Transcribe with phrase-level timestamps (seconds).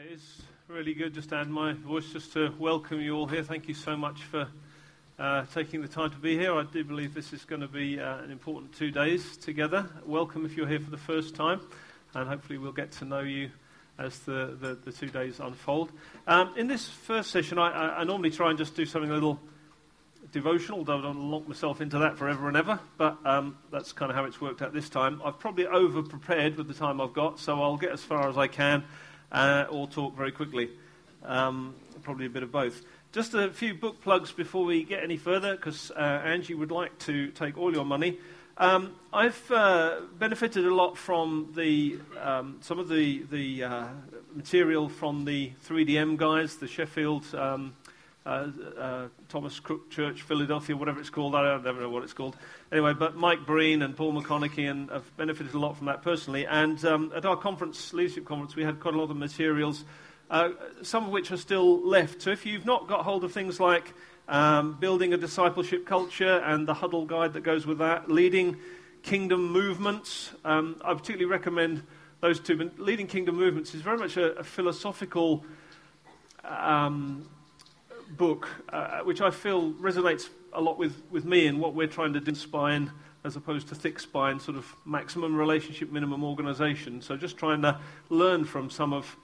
[0.00, 3.42] Anyway, it's really good just to add my voice just to welcome you all here.
[3.42, 4.48] Thank you so much for
[5.18, 6.54] uh, taking the time to be here.
[6.54, 9.90] I do believe this is going to be uh, an important two days together.
[10.06, 11.60] Welcome if you're here for the first time,
[12.14, 13.50] and hopefully we'll get to know you
[13.98, 15.92] as the, the, the two days unfold.
[16.26, 19.14] Um, in this first session, I, I, I, normally try and just do something a
[19.14, 19.38] little
[20.32, 24.16] devotional, I don't lock myself into that forever and ever, but um, that's kind of
[24.16, 25.20] how it's worked out this time.
[25.22, 28.38] I've probably over prepared with the time I've got, so I'll get as far as
[28.38, 28.84] I can
[29.32, 30.70] uh, or talk very quickly.
[31.24, 32.82] Um, probably a bit of both.
[33.12, 36.98] Just a few book plugs before we get any further, because uh, Angie would like
[37.00, 38.18] to take all your money.
[38.56, 43.86] Um, I've uh, benefited a lot from the, um, some of the, the uh,
[44.34, 47.74] material from the 3DM guys, the Sheffield um,
[48.24, 51.34] Thomas Crookes Church, Philadelphia, whatever it's called.
[51.34, 52.36] I don't never know what it's called.
[52.70, 56.46] Anyway, but Mike Breen and Paul Maconochie, and I've benefited a lot from that personally.
[56.46, 59.84] And um, at our conference, leadership conference, we had quite a lot of materials,
[60.30, 60.50] uh,
[60.82, 62.22] some of which are still left.
[62.22, 63.94] So if you've not got hold of things like
[64.28, 68.58] um, building a discipleship culture and the huddle guide that goes with that, leading
[69.02, 71.82] kingdom movements, um, I particularly recommend
[72.20, 72.56] those two.
[72.56, 75.42] But leading kingdom movements is very much a, a philosophical.
[76.44, 77.26] Um,
[78.16, 82.12] book, uh, which I feel resonates a lot with, with me and what we're trying
[82.14, 82.90] to do spine
[83.24, 87.02] as opposed to thick spine, sort of maximum relationship, minimum organization.
[87.02, 89.16] So just trying to learn from some of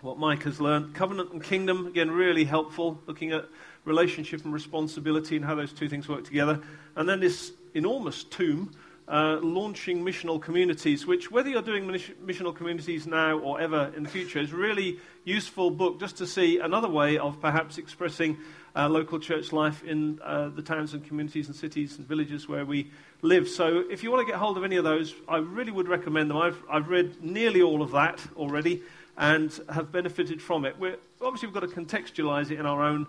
[0.00, 0.94] what Mike has learned.
[0.94, 3.46] Covenant and kingdom, again, really helpful, looking at
[3.84, 6.60] relationship and responsibility and how those two things work together.
[6.94, 8.72] And then this enormous tomb
[9.06, 11.86] uh, launching missional communities, which, whether you're doing
[12.24, 16.58] missional communities now or ever in the future, is really useful book just to see
[16.58, 18.38] another way of perhaps expressing
[18.74, 22.64] uh, local church life in uh, the towns and communities and cities and villages where
[22.64, 22.90] we
[23.22, 23.48] live.
[23.48, 26.30] So, if you want to get hold of any of those, I really would recommend
[26.30, 26.38] them.
[26.38, 28.82] I've, I've read nearly all of that already
[29.16, 30.78] and have benefited from it.
[30.78, 33.06] We're, obviously, we've got to contextualize it in our own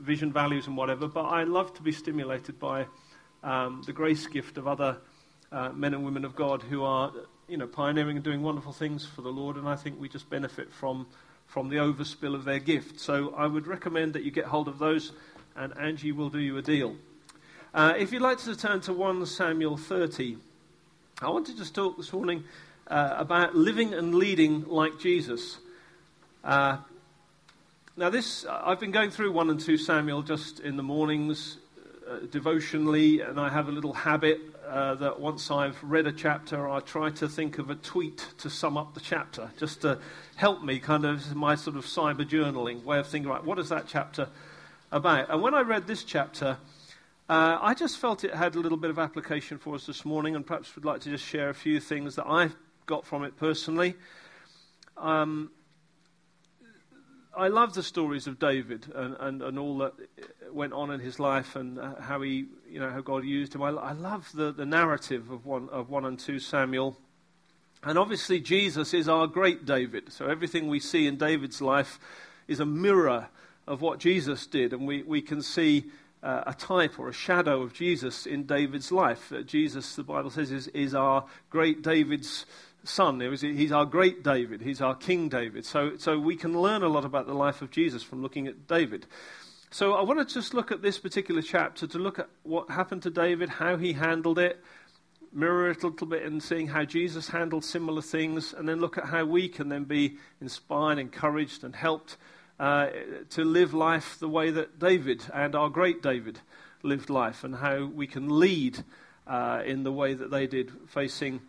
[0.00, 2.86] vision, values, and whatever, but I love to be stimulated by
[3.46, 4.98] um, the grace gift of other
[5.52, 7.12] uh, men and women of God who are,
[7.48, 10.28] you know, pioneering and doing wonderful things for the Lord, and I think we just
[10.28, 11.06] benefit from,
[11.46, 12.98] from the overspill of their gift.
[12.98, 15.12] So I would recommend that you get hold of those,
[15.54, 16.96] and Angie will do you a deal.
[17.72, 20.38] Uh, if you'd like to turn to 1 Samuel 30,
[21.22, 22.42] I want to just talk this morning
[22.88, 25.58] uh, about living and leading like Jesus.
[26.42, 26.78] Uh,
[27.96, 31.58] now, this, I've been going through 1 and 2 Samuel just in the mornings
[32.08, 36.68] uh, devotionally, and I have a little habit uh, that once I've read a chapter,
[36.68, 39.98] I try to think of a tweet to sum up the chapter, just to
[40.36, 43.68] help me, kind of my sort of cyber journaling way of thinking, right, what is
[43.70, 44.28] that chapter
[44.92, 45.30] about?
[45.30, 46.58] And when I read this chapter,
[47.28, 50.36] uh, I just felt it had a little bit of application for us this morning,
[50.36, 52.50] and perhaps would like to just share a few things that I
[52.86, 53.96] got from it personally.
[54.96, 55.50] Um,
[57.36, 59.92] I love the stories of David and, and, and all that
[60.50, 63.62] went on in his life and uh, how he, you know, how God used him.
[63.62, 66.96] I, I love the, the narrative of one, of one and two Samuel.
[67.82, 70.12] And obviously, Jesus is our great David.
[70.12, 71.98] So everything we see in David's life
[72.48, 73.28] is a mirror
[73.66, 74.72] of what Jesus did.
[74.72, 75.84] And we, we can see
[76.22, 79.30] uh, a type or a shadow of Jesus in David's life.
[79.30, 82.46] Uh, Jesus, the Bible says, is, is our great David's
[82.88, 83.20] son.
[83.20, 84.60] He's our great David.
[84.60, 85.64] He's our King David.
[85.64, 88.66] So, so we can learn a lot about the life of Jesus from looking at
[88.66, 89.06] David.
[89.70, 93.02] So I want to just look at this particular chapter to look at what happened
[93.02, 94.62] to David, how he handled it,
[95.32, 98.96] mirror it a little bit and seeing how Jesus handled similar things, and then look
[98.96, 102.16] at how we can then be inspired, encouraged, and helped
[102.58, 102.88] uh,
[103.30, 106.40] to live life the way that David and our great David
[106.82, 108.78] lived life, and how we can lead
[109.26, 111.40] uh, in the way that they did, facing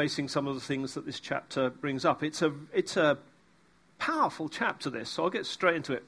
[0.00, 2.22] facing some of the things that this chapter brings up.
[2.22, 3.18] It's a, it's a
[3.98, 6.02] powerful chapter, this, so I'll get straight into it.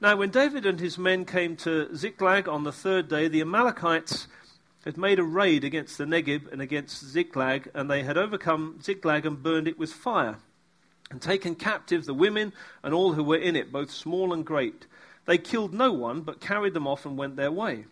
[0.00, 4.26] Now, when David and his men came to Ziklag on the third day, the Amalekites
[4.86, 9.26] had made a raid against the Negeb and against Ziklag, and they had overcome Ziklag
[9.26, 10.38] and burned it with fire,
[11.10, 14.86] and taken captive the women and all who were in it, both small and great.
[15.26, 17.84] They killed no one, but carried them off and went their way.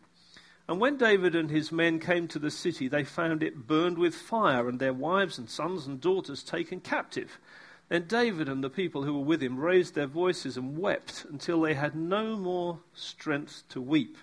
[0.67, 4.15] And when David and his men came to the city, they found it burned with
[4.15, 7.39] fire, and their wives and sons and daughters taken captive.
[7.91, 11.61] Then David and the people who were with him raised their voices and wept until
[11.61, 14.17] they had no more strength to weep.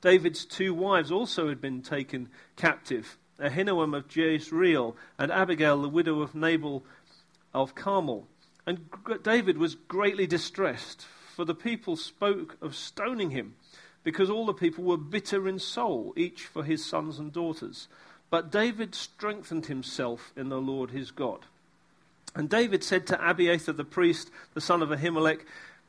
[0.00, 6.20] David's two wives also had been taken captive Ahinoam of Jezreel and Abigail, the widow
[6.20, 6.84] of Nabal
[7.52, 8.28] of Carmel.
[8.64, 8.88] And
[9.22, 11.04] David was greatly distressed,
[11.34, 13.56] for the people spoke of stoning him
[14.04, 17.88] because all the people were bitter in soul, each for his sons and daughters.
[18.30, 21.40] But David strengthened himself in the Lord his God.
[22.34, 25.40] And David said to Abiathar the priest, the son of Ahimelech,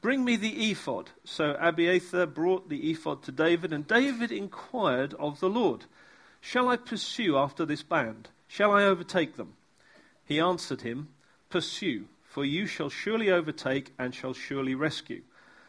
[0.02, 1.10] Bring me the ephod.
[1.24, 5.86] So Abiathar brought the ephod to David, and David inquired of the Lord,
[6.40, 8.30] Shall I pursue after this band?
[8.48, 9.54] Shall I overtake them?
[10.24, 11.08] He answered him,
[11.50, 15.24] Pursue, for you shall surely overtake and shall surely rescue.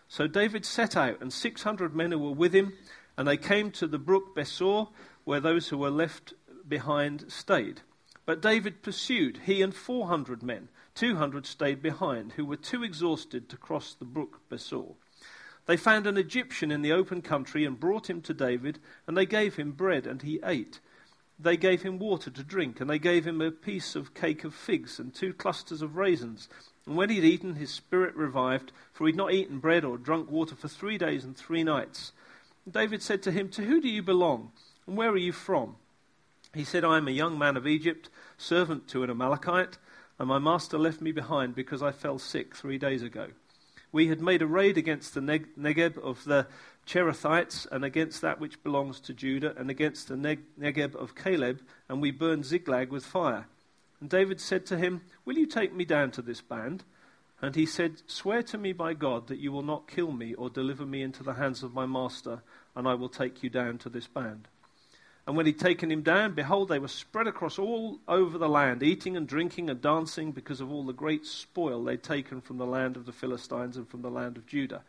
[0.08, 2.74] So David set out, and six hundred men who were with him,
[3.16, 4.88] and they came to the brook Besor,
[5.24, 6.34] where those who were left
[6.68, 7.80] behind stayed.
[8.24, 10.68] But David pursued, he and four hundred men.
[10.94, 14.94] Two hundred stayed behind, who were too exhausted to cross the brook Besor.
[15.66, 19.26] They found an Egyptian in the open country and brought him to David, and they
[19.26, 20.80] gave him bread, and he ate.
[21.38, 24.54] They gave him water to drink, and they gave him a piece of cake of
[24.54, 26.48] figs and two clusters of raisins.
[26.86, 29.98] And when he had eaten, his spirit revived, for he had not eaten bread or
[29.98, 32.12] drunk water for three days and three nights.
[32.70, 34.52] David said to him, To who do you belong,
[34.86, 35.76] and where are you from?
[36.54, 39.78] He said, I am a young man of Egypt, servant to an Amalekite,
[40.18, 43.28] and my master left me behind because I fell sick three days ago.
[43.92, 46.46] We had made a raid against the Negeb of the
[46.86, 52.00] Cherethites, and against that which belongs to Judah, and against the Negeb of Caleb, and
[52.00, 53.46] we burned Ziklag with fire.
[54.00, 56.84] And David said to him, Will you take me down to this band?
[57.40, 60.48] And he said, Swear to me by God that you will not kill me or
[60.48, 62.42] deliver me into the hands of my master,
[62.74, 64.48] and I will take you down to this band.
[65.26, 68.82] And when he'd taken him down, behold, they were spread across all over the land,
[68.82, 72.66] eating and drinking and dancing because of all the great spoil they'd taken from the
[72.66, 74.82] land of the Philistines and from the land of Judah.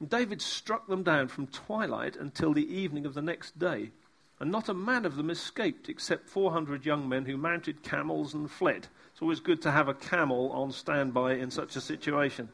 [0.00, 3.92] And David struck them down from twilight until the evening of the next day.
[4.42, 8.50] And not a man of them escaped, except 400 young men who mounted camels and
[8.50, 8.88] fled.
[9.12, 12.48] It's always good to have a camel on standby in such a situation.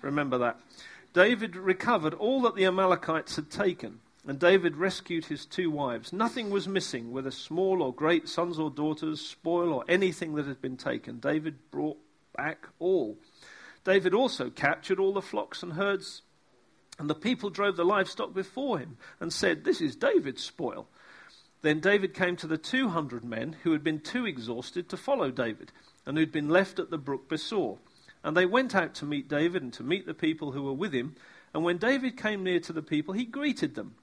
[0.00, 0.58] Remember that.
[1.12, 6.14] David recovered all that the Amalekites had taken and David rescued his two wives.
[6.14, 10.62] Nothing was missing, whether small or great, sons or daughters, spoil or anything that had
[10.62, 11.18] been taken.
[11.18, 11.98] David brought
[12.34, 13.18] back all.
[13.84, 16.22] David also captured all the flocks and herds,
[16.98, 20.88] and the people drove the livestock before him and said, This is David's spoil.
[21.62, 25.70] Then David came to the 200 men who had been too exhausted to follow David
[26.04, 27.78] and who'd been left at the brook Besor.
[28.24, 30.92] And they went out to meet David and to meet the people who were with
[30.92, 31.14] him.
[31.54, 33.94] And when David came near to the people, he greeted them.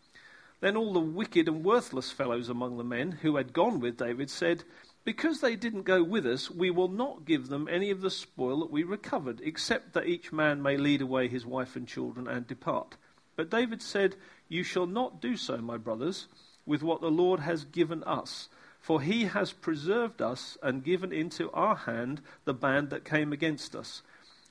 [0.61, 4.29] Then all the wicked and worthless fellows among the men who had gone with David
[4.29, 4.63] said,
[5.03, 8.59] Because they didn't go with us, we will not give them any of the spoil
[8.59, 12.45] that we recovered, except that each man may lead away his wife and children and
[12.45, 12.95] depart.
[13.35, 14.15] But David said,
[14.50, 16.27] You shall not do so, my brothers,
[16.69, 18.48] with what the Lord has given us.
[18.80, 23.75] For he has preserved us and given into our hand the band that came against
[23.75, 24.04] us.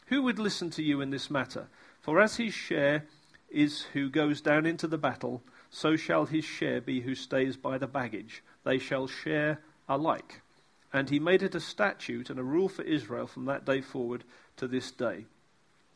[0.08, 1.68] Who would listen to you in this matter?
[2.00, 3.04] For as his share
[3.48, 7.78] is who goes down into the battle, so shall his share be who stays by
[7.78, 8.42] the baggage.
[8.64, 10.42] They shall share alike.
[10.92, 14.24] And he made it a statute and a rule for Israel from that day forward
[14.56, 15.26] to this day.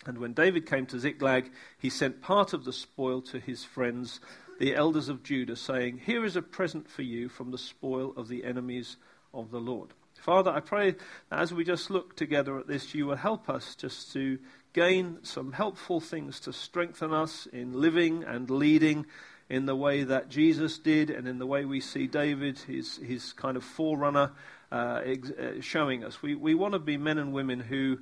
[0.06, 4.20] And when David came to Ziklag, he sent part of the spoil to his friends,
[4.62, 8.28] the elders of Judah, saying, Here is a present for you from the spoil of
[8.28, 8.96] the enemies
[9.34, 9.90] of the Lord.
[10.20, 13.74] Father, I pray that as we just look together at this, you will help us
[13.74, 14.38] just to
[14.72, 19.04] gain some helpful things to strengthen us in living and leading
[19.50, 23.32] in the way that Jesus did and in the way we see David, his, his
[23.32, 24.30] kind of forerunner,
[24.70, 26.22] uh, ex- uh, showing us.
[26.22, 27.98] We, we want to be men and women who,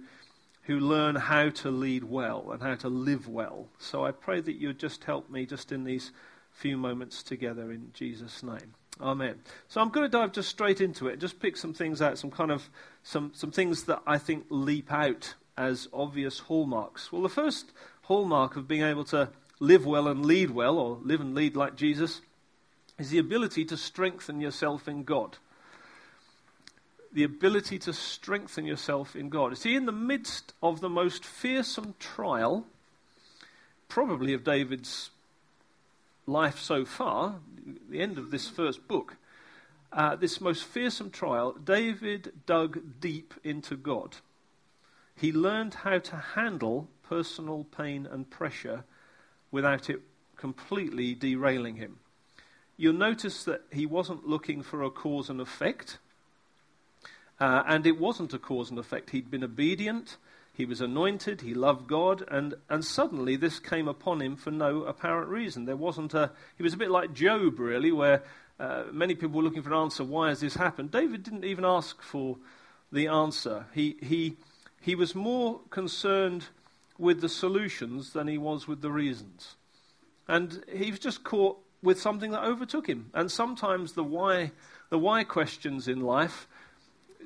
[0.65, 3.69] who learn how to lead well and how to live well.
[3.79, 6.13] So I pray that you'd just help me just in these
[6.53, 8.75] few moments together in Jesus' name.
[9.01, 9.41] Amen.
[9.69, 12.31] So I'm going to dive just straight into it, just pick some things out, some
[12.31, 12.69] kind of
[13.03, 17.11] some some things that I think leap out as obvious hallmarks.
[17.11, 21.21] Well, the first hallmark of being able to live well and lead well, or live
[21.21, 22.21] and lead like Jesus,
[22.99, 25.39] is the ability to strengthen yourself in God.
[27.13, 29.57] The ability to strengthen yourself in God.
[29.59, 32.67] See, in the midst of the most fearsome trial,
[33.89, 35.11] probably of David's
[36.31, 37.41] life so far,
[37.89, 39.17] the end of this first book,
[39.93, 44.17] uh, this most fearsome trial, David dug deep into God.
[45.17, 48.85] He learned how to handle personal pain and pressure
[49.51, 50.01] without it
[50.37, 51.99] completely derailing him.
[52.77, 55.99] You'll notice that he wasn't looking for a cause and effect,
[57.39, 59.11] uh, and it wasn't a cause and effect.
[59.11, 60.17] He'd been obedient,
[60.61, 64.83] he was anointed, he loved God, and, and suddenly this came upon him for no
[64.83, 65.65] apparent reason.
[65.65, 68.23] There wasn't a, he was a bit like Job, really, where
[68.59, 70.91] uh, many people were looking for an answer why has this happened?
[70.91, 72.37] David didn't even ask for
[72.93, 73.65] the answer.
[73.73, 74.37] He, he,
[74.83, 76.49] he was more concerned
[76.99, 79.57] with the solutions than he was with the reasons.
[80.29, 83.09] And he was just caught with something that overtook him.
[83.15, 84.53] And sometimes the why,
[84.91, 86.47] the why questions in life,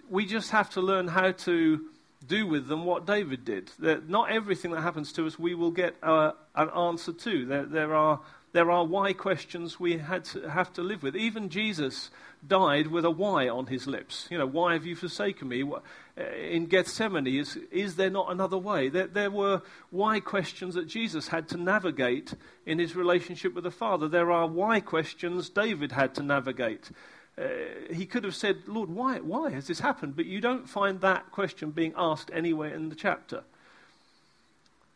[0.08, 1.86] we just have to learn how to
[2.26, 3.70] do with them what David did.
[3.78, 7.46] That not everything that happens to us we will get uh, an answer to.
[7.46, 8.20] There, there, are,
[8.52, 11.16] there are why questions we had to, have to live with.
[11.16, 12.10] Even Jesus
[12.46, 14.28] died with a why on his lips.
[14.30, 15.62] You know, why have you forsaken me?
[15.62, 18.88] Uh, in Gethsemane, is, is there not another way?
[18.88, 22.34] There, there were why questions that Jesus had to navigate
[22.66, 24.08] in his relationship with the Father.
[24.08, 26.90] There are why questions David had to navigate.
[27.36, 27.46] Uh,
[27.92, 30.14] he could have said, Lord, why, why has this happened?
[30.14, 33.42] But you don't find that question being asked anywhere in the chapter.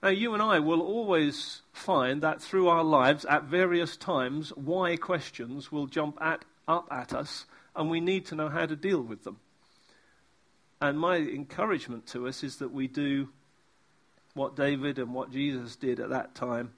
[0.03, 4.97] Now, you and I will always find that through our lives, at various times, why
[4.97, 9.03] questions will jump at, up at us, and we need to know how to deal
[9.03, 9.39] with them.
[10.81, 13.31] And my encouragement to us is that we do
[14.35, 16.71] what David and what Jesus did at that time.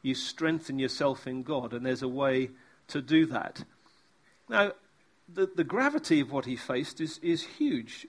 [0.00, 2.48] You strengthen yourself in God, and there's a way
[2.88, 3.62] to do that.
[4.52, 4.72] Now,
[5.32, 8.06] the, the gravity of what he faced is, is huge.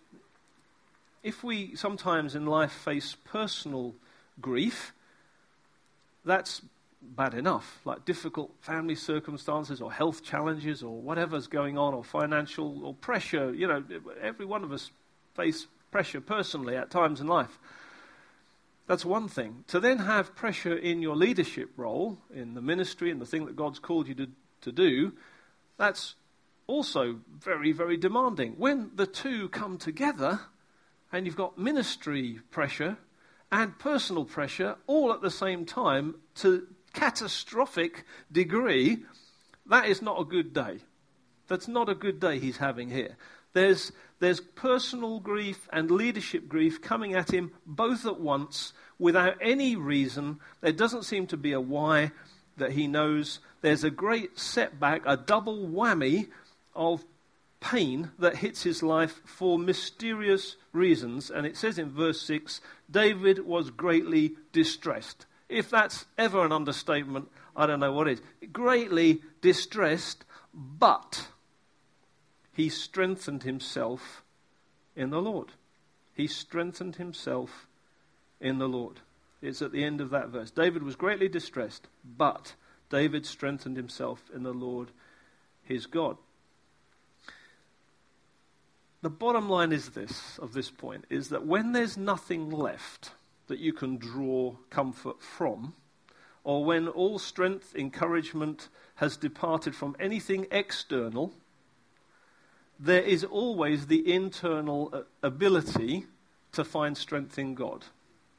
[1.23, 3.95] If we sometimes in life face personal
[4.41, 4.93] grief,
[6.25, 6.61] that's
[7.01, 12.85] bad enough, like difficult family circumstances or health challenges or whatever's going on or financial
[12.85, 13.53] or pressure.
[13.53, 13.83] You know,
[14.21, 14.91] every one of us
[15.35, 17.57] face pressure personally at times in life.
[18.85, 19.63] That's one thing.
[19.69, 23.55] To then have pressure in your leadership role, in the ministry and the thing that
[23.55, 24.27] God's called you to,
[24.63, 25.13] to do,
[25.77, 26.15] that's
[26.67, 28.53] also very, very demanding.
[28.57, 30.39] When the two come together
[31.11, 32.97] and you've got ministry pressure
[33.51, 39.05] and personal pressure all at the same time to catastrophic degree,
[39.67, 40.79] that is not a good day.
[41.47, 43.17] That's not a good day he's having here.
[43.53, 49.75] There's, there's personal grief and leadership grief coming at him both at once without any
[49.75, 50.39] reason.
[50.61, 52.11] There doesn't seem to be a why
[52.57, 53.39] that he knows.
[53.61, 56.29] There's a great setback, a double whammy
[56.75, 57.03] of
[57.59, 61.29] pain that hits his life for mysterious reasons.
[61.29, 65.25] And it says in verse 6 David was greatly distressed.
[65.49, 68.21] If that's ever an understatement, I don't know what is.
[68.51, 71.27] Greatly distressed, but
[72.53, 74.23] he strengthened himself
[74.95, 75.49] in the Lord.
[76.13, 77.67] He strengthened himself
[78.39, 78.99] in the Lord.
[79.41, 80.51] It's at the end of that verse.
[80.51, 82.53] David was greatly distressed, but
[82.89, 84.91] David strengthened himself in the Lord
[85.63, 86.17] his God.
[89.03, 93.11] The bottom line is this of this point is that when there's nothing left
[93.47, 95.73] that you can draw comfort from,
[96.45, 101.33] or when all strength, encouragement has departed from anything external,
[102.79, 106.05] there is always the internal uh, ability
[106.53, 107.83] to find strength in God.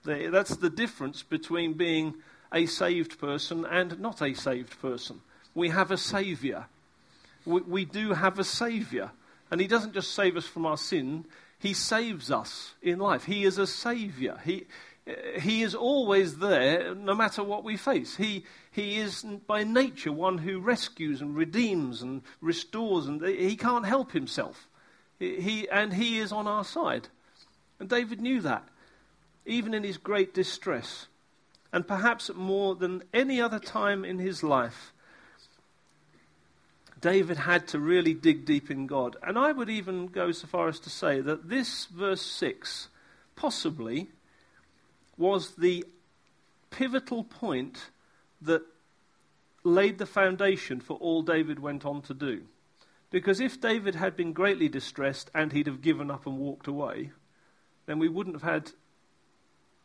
[0.02, 2.14] That's the difference between being
[2.54, 5.20] a saved person and not a saved person.
[5.54, 6.68] We have a Saviour.
[7.44, 9.10] We, we do have a Saviour.
[9.54, 11.26] And He doesn't just save us from our sin,
[11.60, 13.22] He saves us in life.
[13.22, 14.36] He is a Saviour.
[14.44, 14.66] He,
[15.38, 18.16] he is always there no matter what we face.
[18.16, 23.86] He, he is by nature one who rescues and redeems and restores, and he can't
[23.86, 24.66] help himself.
[25.20, 27.06] He, and he is on our side.
[27.78, 28.66] And David knew that,
[29.46, 31.06] even in his great distress.
[31.72, 34.92] And perhaps more than any other time in his life,
[37.04, 39.16] David had to really dig deep in God.
[39.22, 42.88] And I would even go so far as to say that this verse 6
[43.36, 44.08] possibly
[45.18, 45.84] was the
[46.70, 47.90] pivotal point
[48.40, 48.62] that
[49.64, 52.44] laid the foundation for all David went on to do.
[53.10, 57.10] Because if David had been greatly distressed and he'd have given up and walked away,
[57.84, 58.70] then we wouldn't have had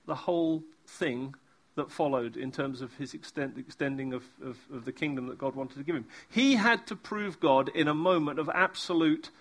[0.05, 1.35] the whole thing
[1.79, 5.55] that followed in terms of his extent, extending of, of, of, the kingdom that God
[5.55, 6.05] wanted to give him.
[6.29, 9.31] He had to prove God in a moment of absolute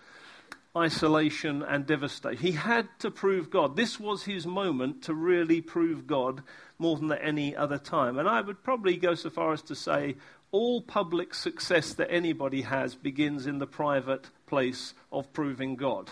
[0.77, 2.41] isolation and devastation.
[2.41, 3.77] He had to prove God.
[3.77, 6.43] This was his moment to really prove God
[6.79, 8.19] more than at any other time.
[8.19, 10.17] And I would probably go so far as to say
[10.51, 16.11] all public success that anybody has begins in the private place of proving God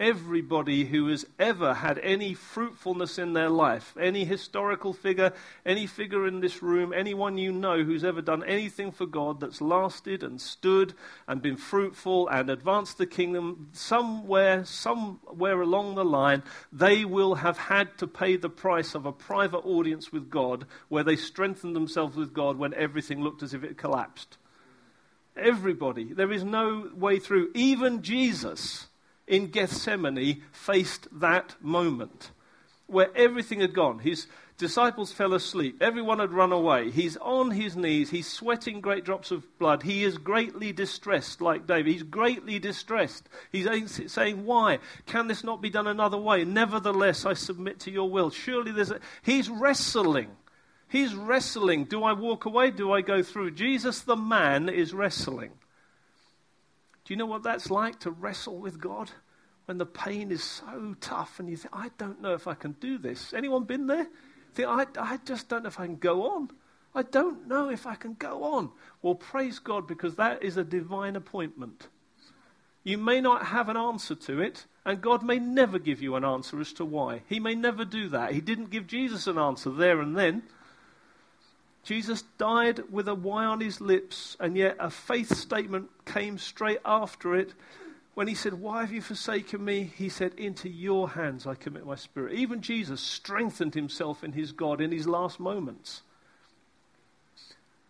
[0.00, 5.32] everybody who has ever had any fruitfulness in their life, any historical figure,
[5.64, 9.60] any figure in this room, anyone you know who's ever done anything for God that's
[9.60, 10.94] lasted and stood
[11.28, 17.58] and been fruitful and advanced the kingdom, somewhere, somewhere along the line, they will have
[17.58, 22.16] had to pay the price of a private audience with God where they strengthened themselves
[22.16, 24.38] with God when everything looked as if it collapsed.
[25.36, 26.12] Everybody.
[26.12, 27.50] There is no way through.
[27.54, 28.86] Even Jesus
[29.26, 32.30] in Gethsemane faced that moment.
[32.86, 33.98] where everything had gone.
[33.98, 34.26] His
[34.58, 35.78] disciples fell asleep.
[35.80, 36.90] Everyone had run away.
[36.90, 38.10] He's on his knees.
[38.10, 39.82] He's sweating great drops of blood.
[39.82, 41.90] He is greatly distressed, like David.
[41.92, 43.28] He's greatly distressed.
[43.50, 43.66] He's
[44.12, 44.78] saying, Why?
[45.06, 46.44] Can this not be done another way?
[46.44, 48.30] Nevertheless, I submit to your will.
[48.30, 49.00] Surely there's a.
[49.22, 50.30] He's wrestling.
[50.88, 51.86] He's wrestling.
[51.86, 52.70] Do I walk away?
[52.70, 53.52] Do I go through?
[53.52, 55.52] Jesus, the man, is wrestling.
[57.04, 59.10] Do you know what that's like to wrestle with God?
[59.66, 62.72] When the pain is so tough and you think, I don't know if I can
[62.72, 63.32] do this.
[63.32, 64.06] Anyone been there?
[64.54, 66.50] Think, I, I just don't know if I can go on.
[66.94, 68.70] I don't know if I can go on.
[69.02, 71.88] Well, praise God because that is a divine appointment.
[72.84, 76.24] You may not have an answer to it, and God may never give you an
[76.24, 77.22] answer as to why.
[77.26, 78.32] He may never do that.
[78.32, 80.42] He didn't give Jesus an answer there and then.
[81.84, 86.80] Jesus died with a why on his lips, and yet a faith statement came straight
[86.84, 87.52] after it.
[88.14, 89.92] When he said, Why have you forsaken me?
[89.94, 92.34] He said, Into your hands I commit my spirit.
[92.34, 96.02] Even Jesus strengthened himself in his God in his last moments.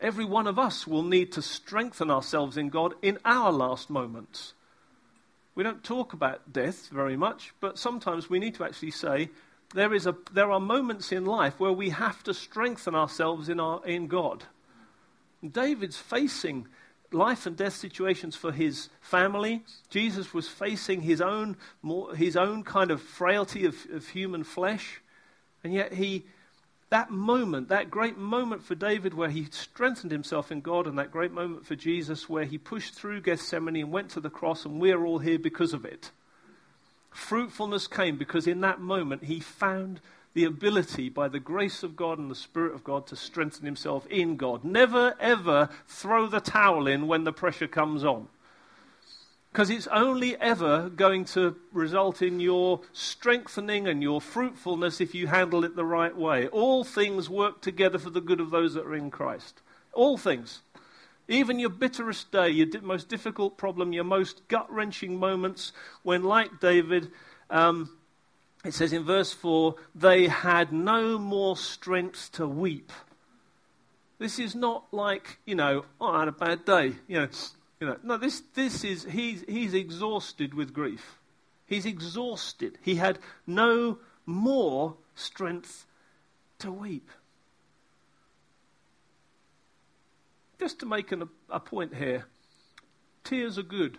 [0.01, 4.55] Every one of us will need to strengthen ourselves in God in our last moments.
[5.55, 9.31] We don't talk about death very much, but sometimes we need to actually say,
[9.75, 13.61] there, is a, there are moments in life where we have to strengthen ourselves in,
[13.61, 14.45] our, in God.
[15.47, 16.66] David's facing
[17.12, 19.62] life and death situations for his family.
[19.90, 25.00] Jesus was facing his own, more, his own kind of frailty of, of human flesh.
[25.62, 26.25] And yet he,
[26.90, 31.11] that moment, that great moment for David where he strengthened himself in God, and that
[31.11, 34.81] great moment for Jesus where he pushed through Gethsemane and went to the cross, and
[34.81, 36.11] we're all here because of it.
[37.14, 40.00] Fruitfulness came because in that moment he found
[40.35, 44.04] the ability, by the grace of God and the Spirit of God, to strengthen himself
[44.09, 44.64] in God.
[44.64, 48.26] Never, ever throw the towel in when the pressure comes on.
[49.52, 55.28] Because it's only ever going to result in your strengthening and your fruitfulness if you
[55.28, 56.49] handle it the right way.
[56.49, 59.61] All things work together for the good of those that are in Christ.
[59.92, 60.62] All things.
[61.28, 66.61] Even your bitterest day, your most difficult problem, your most gut wrenching moments, when, like
[66.61, 67.11] David,
[67.50, 67.90] um,
[68.64, 72.93] it says in verse 4, they had no more strength to weep.
[74.19, 76.95] This is not like, you know, oh, I had a bad day.
[77.08, 77.28] You know,
[77.80, 81.19] you know no, this, this is, he's, he's exhausted with grief.
[81.67, 82.78] He's exhausted.
[82.82, 85.87] He had no more strength
[86.58, 87.10] to weep.
[90.58, 92.26] Just to make an, a point here,
[93.23, 93.99] tears are good.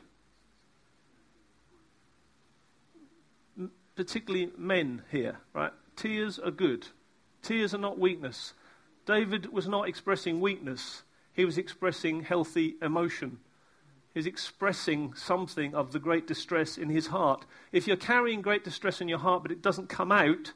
[3.58, 5.74] M- particularly men here, right?
[5.96, 6.88] Tears are good.
[7.42, 8.54] Tears are not weakness.
[9.06, 13.40] David was not expressing weakness, he was expressing healthy emotion.
[14.14, 17.46] He's expressing something of the great distress in his heart.
[17.74, 20.54] If you're carrying great distress in your heart but it doesn't come out,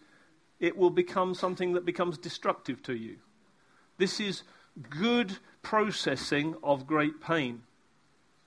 [0.62, 3.17] it will become something that becomes destructive to you.
[3.97, 4.43] This is
[4.89, 7.63] good processing of great pain.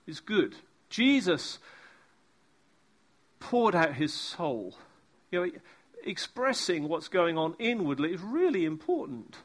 [0.07, 0.55] It's good.
[0.89, 1.59] Jesus
[3.39, 4.75] poured out his soul.
[5.31, 5.51] You know,
[6.05, 9.37] expressing what's going on inwardly is really important.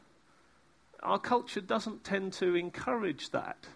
[1.03, 3.69] Our culture doesn't tend to encourage that.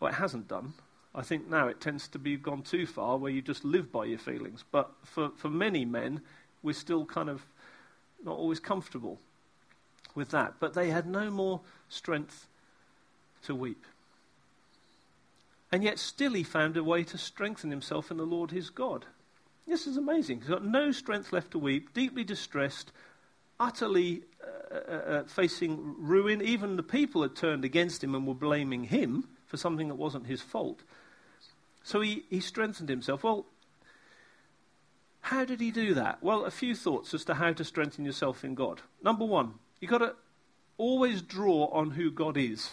[0.00, 0.74] Well, it hasn't done.
[1.14, 4.04] I think now it tends to be gone too far where you just live by
[4.04, 4.64] your feelings.
[4.70, 6.20] But for, for many men,
[6.62, 7.46] we're still kind of
[8.22, 9.18] not always comfortable
[10.16, 10.54] with that.
[10.58, 12.48] But they had no more strength
[13.44, 13.84] to weep.
[15.70, 19.04] And yet, still, he found a way to strengthen himself in the Lord his God.
[19.66, 20.40] This is amazing.
[20.40, 22.92] He's got no strength left to weep, deeply distressed,
[23.58, 26.40] utterly uh, uh, uh, facing ruin.
[26.40, 30.26] Even the people had turned against him and were blaming him for something that wasn't
[30.26, 30.82] his fault.
[31.82, 33.24] So he, he strengthened himself.
[33.24, 33.46] Well,
[35.20, 36.22] how did he do that?
[36.22, 38.82] Well, a few thoughts as to how to strengthen yourself in God.
[39.02, 40.14] Number one, You've got to
[40.78, 42.70] always draw on who God is.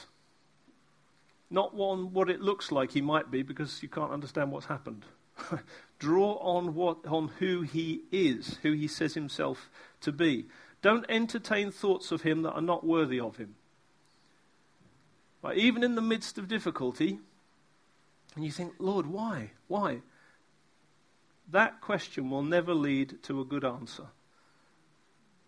[1.50, 5.06] Not on what it looks like he might be because you can't understand what's happened.
[6.00, 9.70] draw on, what, on who he is, who he says himself
[10.02, 10.46] to be.
[10.82, 13.56] Don't entertain thoughts of him that are not worthy of him.
[15.42, 17.20] Right, even in the midst of difficulty,
[18.36, 19.52] and you think, Lord, why?
[19.68, 20.02] Why?
[21.52, 24.08] That question will never lead to a good answer.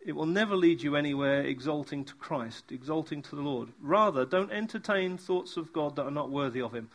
[0.05, 3.69] It will never lead you anywhere exalting to Christ, exalting to the Lord.
[3.81, 6.89] Rather, don't entertain thoughts of God that are not worthy of Him.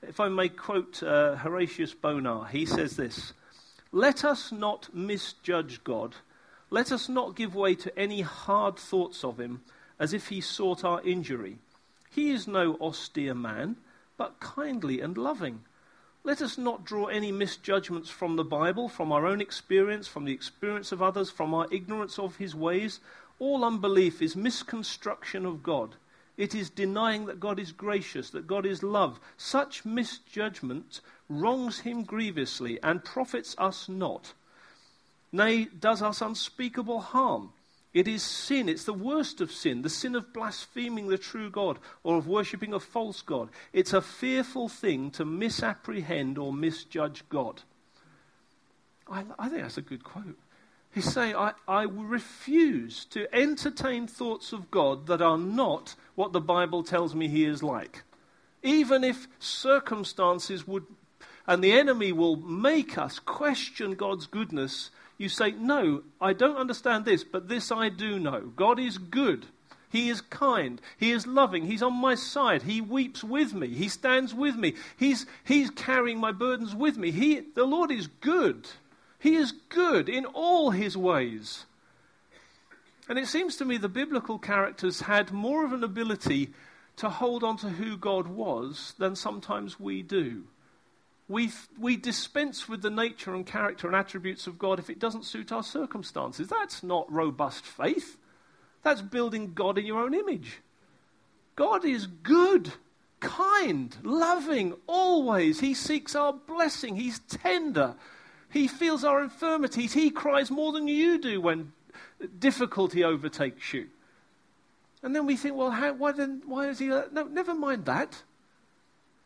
[0.00, 3.34] If I may quote uh, Horatius Bonar, he says this
[3.92, 6.16] Let us not misjudge God.
[6.70, 9.60] Let us not give way to any hard thoughts of Him
[9.98, 11.58] as if He sought our injury.
[12.10, 13.76] He is no austere man,
[14.16, 15.64] but kindly and loving,
[16.26, 20.32] Let us not draw any misjudgments from the Bible, from our own experience, from the
[20.32, 23.00] experience of others, from our ignorance of his ways.
[23.38, 25.96] All unbelief is misconstruction of God.
[26.38, 29.20] It is denying that God is gracious, that God is love.
[29.36, 34.32] Such misjudgment wrongs him grievously and profits us not.
[35.30, 37.52] Nay, does us unspeakable harm.
[37.94, 38.68] It is sin.
[38.68, 42.74] It's the worst of sin, the sin of blaspheming the true God or of worshipping
[42.74, 43.50] a false God.
[43.72, 47.62] It's a fearful thing to misapprehend or misjudge God.
[49.08, 50.36] I, I think that's a good quote.
[50.92, 56.40] He's saying, I, I refuse to entertain thoughts of God that are not what the
[56.40, 58.02] Bible tells me he is like.
[58.62, 60.84] Even if circumstances would,
[61.46, 67.04] and the enemy will make us question God's goodness you say, No, I don't understand
[67.04, 68.52] this, but this I do know.
[68.56, 69.46] God is good.
[69.94, 70.80] He is kind.
[70.98, 71.66] He is loving.
[71.66, 72.62] He's on my side.
[72.62, 73.68] He weeps with me.
[73.68, 74.74] He stands with me.
[74.96, 77.12] He's, he's carrying my burdens with me.
[77.12, 78.66] He, the Lord is good.
[79.20, 81.66] He is good in all his ways.
[83.08, 86.50] And it seems to me the biblical characters had more of an ability
[86.96, 90.42] to hold on to who God was than sometimes we do.
[91.28, 95.24] We, we dispense with the nature and character and attributes of God if it doesn't
[95.24, 96.48] suit our circumstances.
[96.48, 98.18] That's not robust faith.
[98.82, 100.60] That's building God in your own image.
[101.56, 102.74] God is good,
[103.20, 105.60] kind, loving, always.
[105.60, 106.96] He seeks our blessing.
[106.96, 107.94] He's tender.
[108.50, 109.94] He feels our infirmities.
[109.94, 111.72] He cries more than you do when
[112.38, 113.88] difficulty overtakes you.
[115.02, 116.86] And then we think, well, how, why, then, why is he.
[116.88, 118.22] No, never mind that.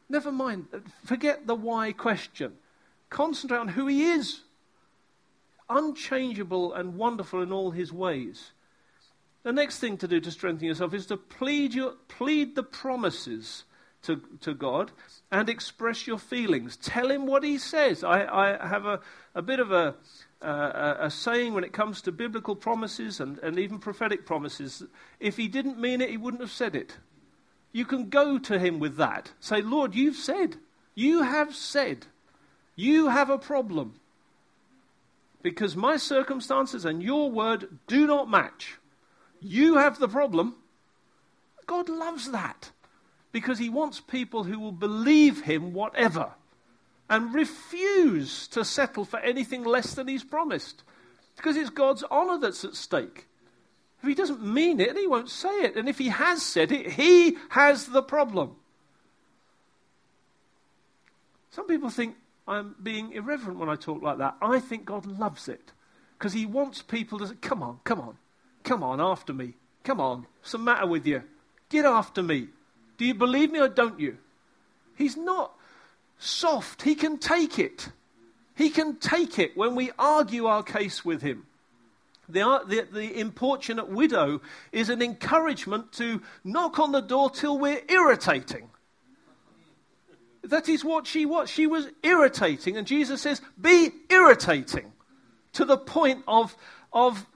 [0.09, 0.67] Never mind.
[1.05, 2.55] Forget the why question.
[3.11, 4.41] Concentrate on who he is.
[5.69, 8.53] Unchangeable and wonderful in all his ways.
[9.43, 13.65] The next thing to do to strengthen yourself is to plead, your, plead the promises
[14.03, 14.93] to, to God
[15.31, 16.77] and express your feelings.
[16.77, 18.03] Tell him what he says.
[18.05, 19.01] I, I have a,
[19.35, 19.95] a bit of a,
[20.43, 24.83] uh, a saying when it comes to biblical promises and, and even prophetic promises.
[25.21, 26.97] If he didn't mean it, he wouldn't have said it.
[27.73, 29.33] You can go to him with that.
[29.41, 30.57] Say, Lord, you've said.
[30.95, 32.07] You have said.
[32.75, 34.01] You have a problem.
[35.43, 38.79] Because my circumstances and your word do not match.
[39.41, 40.57] You have the problem.
[41.67, 42.73] God loves that.
[43.31, 46.33] Because he wants people who will believe him whatever
[47.11, 50.83] and refuse to settle for anything less than he's promised.
[51.37, 53.27] Because it's God's honor that's at stake.
[54.03, 55.77] If he doesn't mean it, he won't say it.
[55.77, 58.57] And if he has said it, he has the problem.
[61.51, 64.37] Some people think I'm being irreverent when I talk like that.
[64.41, 65.73] I think God loves it
[66.17, 68.17] because he wants people to say, Come on, come on,
[68.63, 69.55] come on, after me.
[69.83, 71.23] Come on, what's the matter with you?
[71.69, 72.49] Get after me.
[72.97, 74.19] Do you believe me or don't you?
[74.97, 75.53] He's not
[76.19, 76.83] soft.
[76.83, 77.89] He can take it.
[78.55, 81.47] He can take it when we argue our case with him.
[82.29, 87.59] The, uh, the, the, importunate widow is an encouragement to knock on the door till
[87.59, 88.69] we're irritating.
[90.43, 91.49] That is what she was.
[91.49, 92.77] She was irritating.
[92.77, 94.93] And Jesus says, be irritating
[95.55, 96.55] to the point of,
[96.93, 97.27] of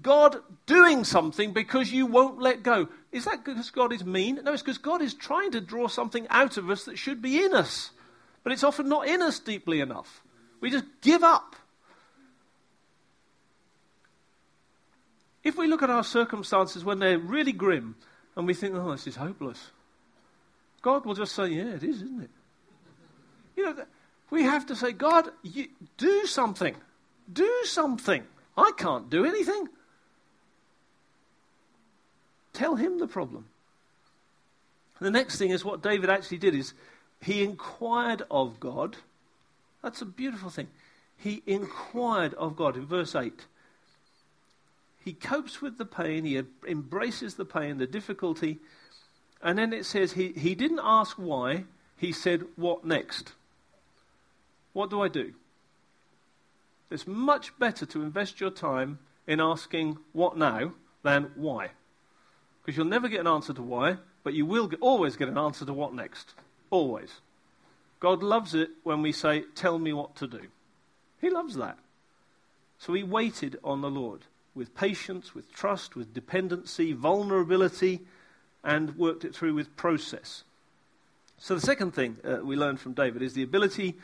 [0.00, 0.36] God
[0.66, 2.88] doing something because you won't let go.
[3.10, 4.40] Is that because God is mean?
[4.42, 7.42] No, it's because God is trying to draw something out of us that should be
[7.42, 7.90] in us.
[8.42, 10.22] But it's often not in us deeply enough.
[10.60, 11.56] We just give up.
[15.44, 17.96] If we look at our circumstances when they're really grim
[18.36, 19.70] and we think, oh, this is hopeless,
[20.82, 22.30] God will just say, yeah, it is, isn't it?
[23.56, 23.84] You know,
[24.30, 26.74] we have to say, God, you, do something.
[27.32, 28.24] Do something.
[28.56, 29.68] I can't do anything.
[32.52, 33.46] Tell him the problem.
[35.00, 36.74] The next thing is what David actually did is
[37.20, 38.96] he inquired of God.
[39.82, 40.68] That's a beautiful thing.
[41.16, 43.32] He inquired of God in verse 8
[45.04, 48.60] he copes with the pain, he embraces the pain, the difficulty,
[49.42, 51.64] and then it says he, he didn't ask why,
[51.96, 53.32] he said, What next?
[54.72, 55.34] What do I do?
[56.90, 61.70] It's much better to invest your time in asking what now than why.
[62.62, 65.38] Because you'll never get an answer to why, but you will get, always get an
[65.38, 66.34] answer to what next.
[66.70, 67.20] Always.
[67.98, 70.42] God loves it when we say, Tell me what to do.
[71.20, 71.78] He loves that.
[72.78, 74.22] So he waited on the Lord
[74.54, 78.00] with patience, with trust, with dependency, vulnerability,
[78.64, 80.44] and worked it through with process.
[81.38, 83.96] So, the second thing uh, we learned from David is the ability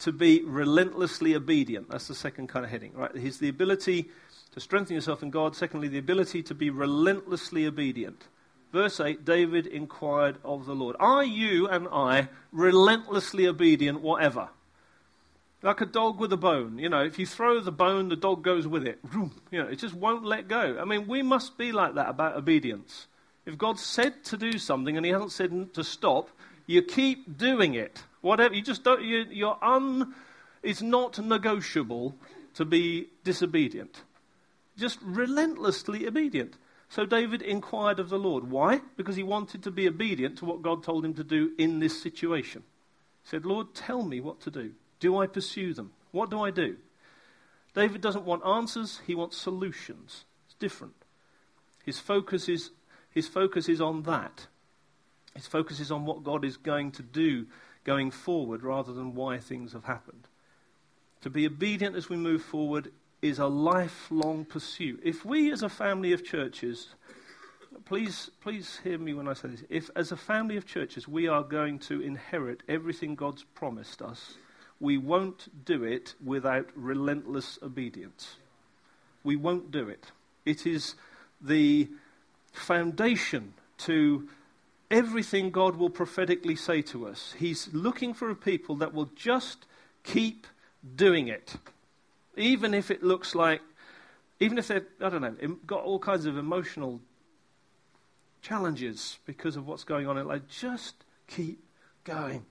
[0.00, 1.90] to be relentlessly obedient.
[1.90, 3.16] That's the second kind of heading, right?
[3.16, 4.10] He's the ability
[4.52, 5.56] to strengthen yourself in God.
[5.56, 8.28] Secondly, the ability to be relentlessly obedient.
[8.72, 14.48] Verse 8 David inquired of the Lord, Are you and I relentlessly obedient, whatever?
[15.64, 16.78] Like a dog with a bone.
[16.78, 18.98] You know, if you throw the bone, the dog goes with it.
[19.50, 20.76] You know, it just won't let go.
[20.78, 23.06] I mean, we must be like that about obedience.
[23.46, 26.28] If God said to do something and He hasn't said to stop,
[26.66, 28.02] you keep doing it.
[28.20, 28.54] Whatever.
[28.54, 30.14] You just don't, you, you're un,
[30.62, 32.14] it's not negotiable
[32.54, 34.02] to be disobedient.
[34.76, 36.58] Just relentlessly obedient.
[36.90, 38.50] So David inquired of the Lord.
[38.50, 38.82] Why?
[38.98, 42.02] Because he wanted to be obedient to what God told him to do in this
[42.02, 42.64] situation.
[43.22, 44.72] He said, Lord, tell me what to do.
[45.04, 45.90] Do I pursue them?
[46.12, 46.76] What do I do?
[47.74, 50.24] David doesn't want answers, he wants solutions.
[50.46, 50.94] It's different.
[51.84, 52.70] His focus is,
[53.10, 54.46] his focus is on that.
[55.34, 57.44] His focus is on what God is going to do
[57.84, 60.26] going forward rather than why things have happened.
[61.20, 62.90] To be obedient as we move forward
[63.20, 65.00] is a lifelong pursuit.
[65.04, 66.94] If we, as a family of churches,
[67.84, 69.64] please, please hear me when I say this.
[69.68, 74.38] If, as a family of churches, we are going to inherit everything God's promised us,
[74.80, 78.36] we won't do it without relentless obedience.
[79.22, 80.12] We won't do it.
[80.44, 80.94] It is
[81.40, 81.88] the
[82.52, 84.28] foundation to
[84.90, 87.34] everything God will prophetically say to us.
[87.38, 89.66] He's looking for a people that will just
[90.02, 90.46] keep
[90.94, 91.56] doing it.
[92.36, 93.60] Even if it looks like,
[94.40, 97.00] even if they've, I don't know, got all kinds of emotional
[98.42, 100.94] challenges because of what's going on in just
[101.26, 101.64] keep
[102.04, 102.44] going.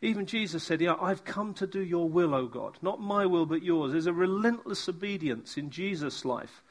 [0.00, 2.78] Even Jesus said, Yeah, I've come to do your will, O God.
[2.82, 3.92] Not my will, but yours.
[3.92, 6.62] There's a relentless obedience in Jesus' life.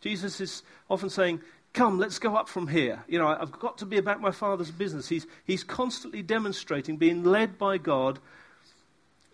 [0.00, 1.40] Jesus is often saying,
[1.74, 3.04] Come, let's go up from here.
[3.08, 5.08] You know, I've got to be about my Father's business.
[5.08, 8.20] He's, he's constantly demonstrating being led by God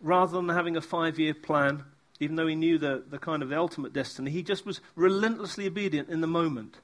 [0.00, 1.84] rather than having a five year plan,
[2.18, 5.66] even though he knew the, the kind of the ultimate destiny, he just was relentlessly
[5.66, 6.78] obedient in the moment.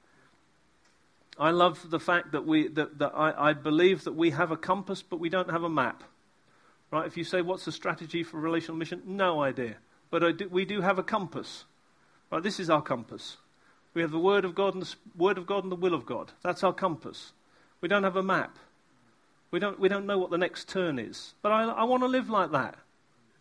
[1.39, 4.57] I love the fact that, we, that, that I, I believe that we have a
[4.57, 6.03] compass, but we don't have a map.
[6.91, 7.05] Right?
[7.05, 9.01] If you say, what's the strategy for relational mission?
[9.05, 9.75] No idea.
[10.09, 11.65] But do, we do have a compass.
[12.31, 12.41] Right?
[12.41, 13.37] This is our compass.
[13.93, 16.05] We have the Word of God and the Word of God and the will of
[16.05, 16.31] God.
[16.43, 17.33] That's our compass.
[17.81, 18.57] We don't have a map.
[19.51, 21.33] We don't, we don't know what the next turn is.
[21.41, 22.75] But I, I want to live like that.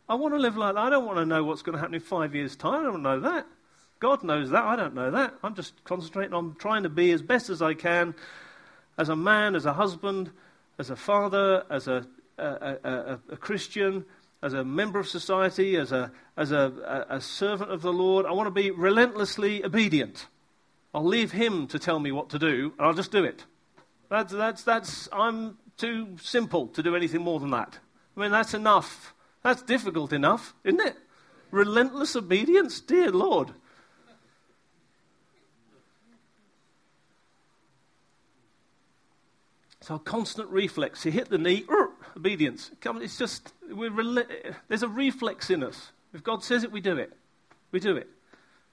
[0.09, 0.81] I want to live like that.
[0.81, 2.81] I don't want to know what's going to happen in five years' time.
[2.81, 3.47] I don't know that.
[3.99, 4.63] God knows that.
[4.63, 5.35] I don't know that.
[5.43, 8.15] I'm just concentrating on trying to be as best as I can
[8.99, 10.31] as a man, as a husband,
[10.79, 12.07] as a father, as a,
[12.39, 14.05] a, a, a Christian,
[14.43, 18.27] as a member of society, as, a, as a, a servant of the Lord.
[18.27, 20.27] I want to be relentlessly obedient.
[20.95, 23.45] I'll leave Him to tell me what to do, and I'll just do it.
[24.09, 27.79] That's, that's, that's, I'm too simple to do anything more than that.
[28.17, 29.15] I mean, that's enough.
[29.43, 30.97] That's difficult enough, isn't it?
[31.51, 32.81] Relentless obedience?
[32.81, 33.53] Dear Lord.
[39.89, 41.05] Our constant reflex.
[41.05, 41.65] You hit the knee,
[42.17, 42.71] obedience.
[42.83, 43.53] It's just,
[44.69, 45.93] there's a reflex in us.
[46.15, 47.13] If God says it, we do it.
[47.73, 48.09] We do it.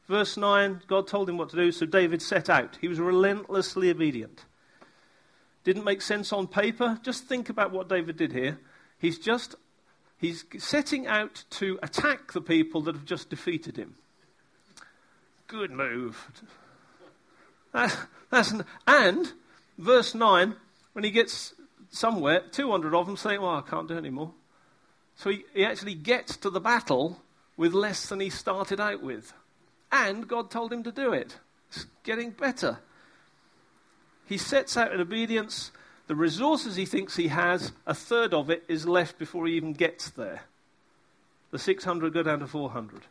[0.07, 2.77] Verse 9, God told him what to do, so David set out.
[2.81, 4.45] He was relentlessly obedient.
[5.63, 6.99] Didn't make sense on paper.
[7.03, 8.59] Just think about what David did here.
[8.97, 9.55] He's just
[10.23, 13.95] He's setting out to attack the people that have just defeated him.
[15.47, 16.31] Good move.
[17.73, 17.93] That,
[18.29, 18.53] that's,
[18.87, 19.33] and,
[19.77, 20.55] verse 9,
[20.93, 21.55] when he gets
[21.93, 24.33] somewhere, 200 of them say, Well, I can't do anymore.
[25.15, 27.21] So he, he actually gets to the battle
[27.55, 29.31] with less than he started out with.
[29.91, 31.37] And God told him to do it.
[31.69, 32.79] It's getting better.
[34.25, 35.71] He sets out in obedience
[36.07, 39.73] the resources he thinks he has, a third of it is left before he even
[39.73, 40.43] gets there.
[41.51, 43.03] The 600 go down to 400.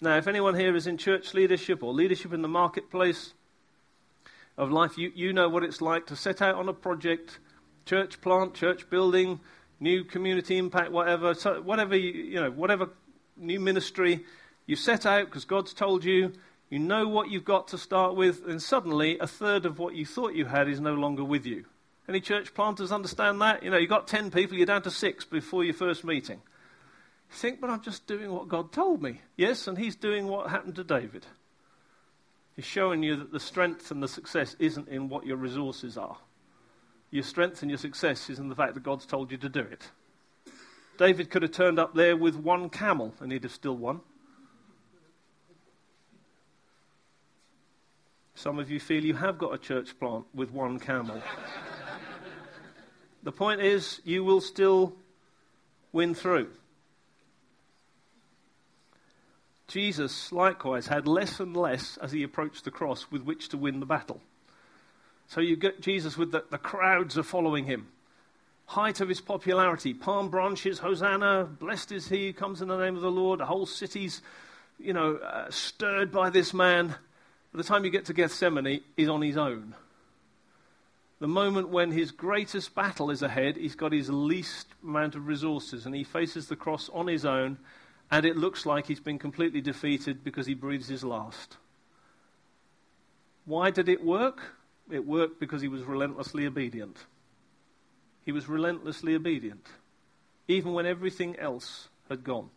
[0.00, 3.34] Now, if anyone here is in church leadership or leadership in the marketplace
[4.58, 7.38] of life, you, you know what it's like to set out on a project,
[7.86, 9.40] church plant, church building,
[9.80, 12.90] new community impact, whatever, so whatever you, you know, whatever
[13.36, 14.24] new ministry
[14.66, 16.32] you set out because God's told you,
[16.70, 20.04] you know what you've got to start with, and suddenly a third of what you
[20.04, 21.64] thought you had is no longer with you.
[22.08, 23.62] Any church planters understand that?
[23.62, 26.40] You know, you've got 10 people, you're down to six before your first meeting.
[27.30, 29.20] You think, but I'm just doing what God told me.
[29.36, 31.26] Yes, and He's doing what happened to David.
[32.58, 36.16] He's showing you that the strength and the success isn't in what your resources are.
[37.12, 39.60] Your strength and your success is in the fact that God's told you to do
[39.60, 39.88] it.
[40.98, 44.00] David could have turned up there with one camel and he'd have still won.
[48.34, 51.22] Some of you feel you have got a church plant with one camel.
[53.22, 54.96] the point is, you will still
[55.92, 56.50] win through.
[59.68, 63.80] Jesus, likewise, had less and less as he approached the cross with which to win
[63.80, 64.20] the battle.
[65.28, 67.88] So you get Jesus with the, the crowds are following him.
[68.68, 69.94] height of his popularity.
[69.94, 73.40] Palm branches, Hosanna, blessed is he who comes in the name of the Lord.
[73.40, 74.20] The whole city's,
[74.78, 76.88] you know, uh, stirred by this man.
[77.52, 79.74] By the time you get to Gethsemane, he's on his own.
[81.20, 85.86] The moment when his greatest battle is ahead, he's got his least amount of resources
[85.86, 87.58] and he faces the cross on his own,
[88.10, 91.56] and it looks like he's been completely defeated because he breathes his last.
[93.44, 94.56] Why did it work?
[94.90, 96.96] It worked because he was relentlessly obedient.
[98.24, 99.66] He was relentlessly obedient,
[100.48, 102.50] even when everything else had gone.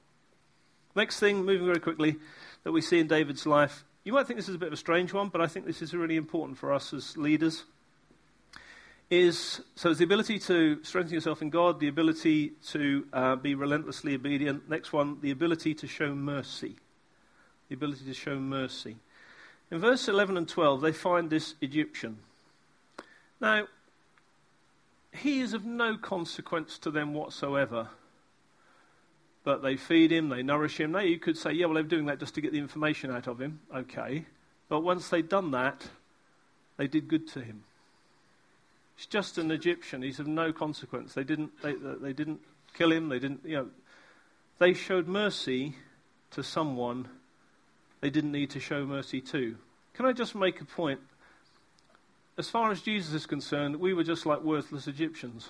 [0.95, 2.17] Next thing, moving very quickly,
[2.63, 4.77] that we see in David's life, you might think this is a bit of a
[4.77, 7.63] strange one, but I think this is really important for us as leaders.
[9.11, 13.55] Is so it's the ability to strengthen yourself in God, the ability to uh, be
[13.55, 14.69] relentlessly obedient.
[14.69, 16.77] Next one, the ability to show mercy.
[17.67, 18.95] The ability to show mercy.
[19.69, 22.19] In verse 11 and 12, they find this Egyptian.
[23.41, 23.67] Now,
[25.11, 27.89] he is of no consequence to them whatsoever.
[29.43, 30.93] But they feed him, they nourish him.
[30.93, 33.27] Now, you could say, yeah, well, they're doing that just to get the information out
[33.27, 33.59] of him.
[33.75, 34.25] Okay.
[34.69, 35.85] But once they'd done that,
[36.77, 37.63] they did good to him.
[38.95, 40.01] He's just an Egyptian.
[40.01, 41.13] He's of no consequence.
[41.13, 42.41] They didn't, they, they didn't
[42.73, 43.09] kill him.
[43.09, 43.67] They didn't, you know.
[44.59, 45.75] They showed mercy
[46.31, 47.07] to someone
[48.01, 49.55] they didn't need to show mercy to.
[49.93, 50.99] Can I just make a point?
[52.37, 55.49] As far as Jesus is concerned, we were just like worthless Egyptians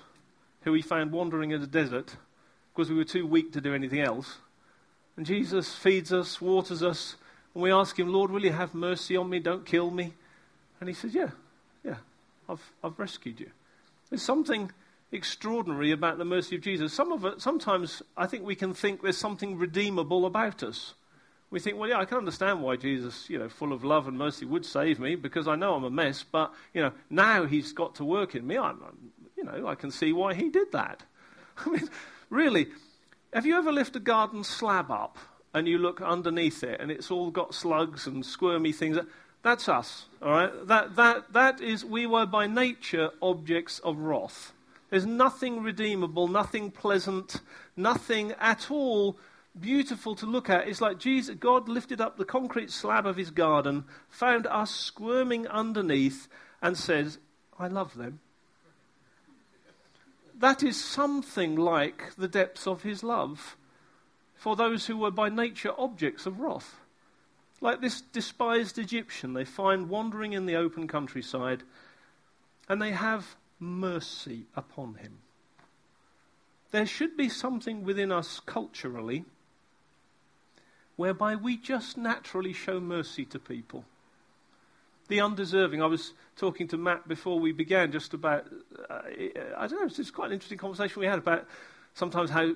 [0.64, 2.16] who he found wandering in the desert
[2.74, 4.38] because we were too weak to do anything else.
[5.18, 7.16] And Jesus feeds us, waters us,
[7.54, 9.40] and we ask him, Lord, will you have mercy on me?
[9.40, 10.14] Don't kill me.
[10.80, 11.30] And he says, Yeah, yeah,
[12.52, 13.50] I've, I've rescued you.
[14.10, 14.72] There's something
[15.12, 16.94] extraordinary about the mercy of Jesus.
[16.94, 20.94] Some of it, sometimes I think we can think there's something redeemable about us
[21.52, 24.18] we think, well, yeah, I can understand why Jesus, you know, full of love and
[24.18, 26.24] mercy, would save me because I know I'm a mess.
[26.24, 28.58] But you know, now He's got to work in me.
[28.58, 31.04] I'm, I'm you know, I can see why He did that.
[31.58, 31.90] I mean,
[32.30, 32.68] really,
[33.34, 35.18] have you ever lifted a garden slab up
[35.54, 38.98] and you look underneath it and it's all got slugs and squirmy things?
[39.44, 40.68] That's us, all right.
[40.68, 41.84] That that that is.
[41.84, 44.54] We were by nature objects of wrath.
[44.92, 47.42] There's nothing redeemable, nothing pleasant,
[47.76, 49.18] nothing at all
[49.60, 50.68] beautiful to look at.
[50.68, 55.48] It's like Jesus, God lifted up the concrete slab of his garden, found us squirming
[55.48, 56.28] underneath,
[56.62, 57.18] and says,
[57.58, 58.20] I love them.
[60.38, 63.56] That is something like the depths of his love
[64.36, 66.81] for those who were by nature objects of wrath.
[67.62, 71.62] Like this despised Egyptian, they find wandering in the open countryside,
[72.68, 75.20] and they have mercy upon him.
[76.72, 79.26] There should be something within us culturally
[80.96, 83.86] whereby we just naturally show mercy to people.
[85.08, 85.82] The undeserving.
[85.82, 88.48] I was talking to Matt before we began just about,
[88.90, 89.02] uh,
[89.58, 91.46] I don't know, it's quite an interesting conversation we had about
[91.94, 92.54] sometimes how, uh,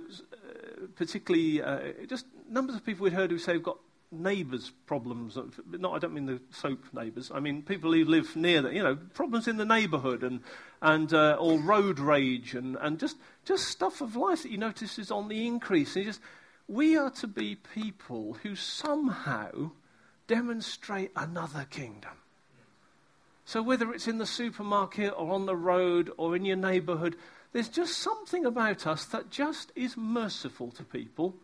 [0.96, 3.78] particularly, uh, just numbers of people we'd heard who say have got
[4.20, 5.38] neighbours' problems.
[5.70, 7.32] Not, I don't mean the soap neighbours.
[7.34, 8.74] I mean people who live near that.
[8.74, 10.42] You know, problems in the neighbourhood and
[10.82, 14.98] and uh, or road rage and and just just stuff of life that you notice
[15.00, 15.96] is on the increase.
[15.96, 16.22] And just
[16.68, 19.72] we are to be people who somehow
[20.28, 22.12] demonstrate another kingdom.
[23.46, 27.16] So, whether it's in the supermarket or on the road or in your neighborhood,
[27.54, 31.36] there's just something about us that just is merciful to people